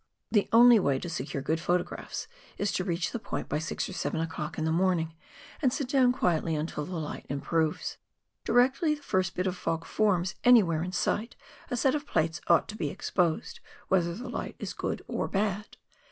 [0.31, 3.93] The only way to secure good photographs is to reach the point by 6 or
[3.93, 5.13] 7 o'clock in the morning,
[5.61, 7.99] and sit down quietly until the light improves.
[8.43, 11.35] Directly the first bit of .fog forms a ay where in sight,
[11.69, 13.59] a set of plates ought to be exposed,
[13.89, 15.77] whether the light is good or bad.